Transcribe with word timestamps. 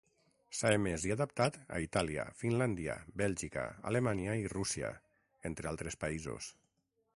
S'ha 0.59 0.69
emès 0.75 1.03
i 1.09 1.11
adaptat 1.15 1.59
a 1.75 1.81
Itàlia, 1.83 2.25
Finlàndia, 2.39 2.95
Bèlgica, 3.23 3.67
Alemanya 3.93 4.39
i 4.45 4.49
Rússia, 4.57 4.93
entre 5.51 5.73
altres 5.75 6.03
països. 6.07 6.53